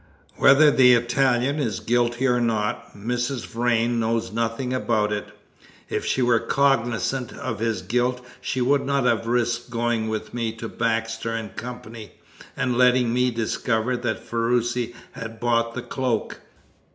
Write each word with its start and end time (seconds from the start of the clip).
"Whether 0.37 0.71
the 0.71 0.93
Italian 0.95 1.59
is 1.59 1.79
guilty 1.79 2.25
or 2.25 2.41
not, 2.41 2.97
Mrs. 2.97 3.45
Vrain 3.45 3.99
knows 3.99 4.31
nothing 4.31 4.73
about 4.73 5.13
it. 5.13 5.27
If 5.89 6.05
she 6.07 6.23
were 6.23 6.39
cognisant 6.39 7.31
of 7.33 7.59
his 7.59 7.83
guilt 7.83 8.25
she 8.41 8.61
would 8.61 8.83
not 8.83 9.03
have 9.05 9.27
risked 9.27 9.69
going 9.69 10.09
with 10.09 10.33
me 10.33 10.53
to 10.53 10.67
Baxter 10.67 11.51
& 11.55 11.55
Co., 11.55 11.81
and 12.57 12.77
letting 12.79 13.13
me 13.13 13.29
discover 13.29 13.95
that 13.95 14.23
Ferruci 14.25 14.95
had 15.11 15.39
bought 15.39 15.75
the 15.75 15.83
cloak. 15.83 16.39